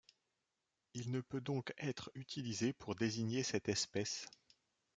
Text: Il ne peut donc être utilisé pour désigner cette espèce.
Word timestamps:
Il 0.95 1.11
ne 1.11 1.21
peut 1.21 1.41
donc 1.41 1.75
être 1.77 2.09
utilisé 2.15 2.73
pour 2.73 2.95
désigner 2.95 3.43
cette 3.43 3.69
espèce. 3.69 4.27